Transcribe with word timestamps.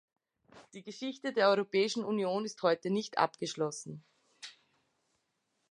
Die 0.73 0.81
Geschichte 0.81 1.31
der 1.31 1.49
Europäischen 1.49 2.03
Union 2.03 2.43
ist 2.43 2.63
heute 2.63 2.89
nicht 2.89 3.19
abgeschlossen. 3.19 4.03